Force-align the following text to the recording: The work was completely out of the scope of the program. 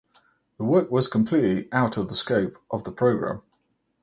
The 0.57 0.63
work 0.63 0.89
was 0.89 1.07
completely 1.07 1.71
out 1.71 1.95
of 1.95 2.07
the 2.09 2.15
scope 2.15 2.57
of 2.71 2.85
the 2.85 2.91
program. 2.91 3.43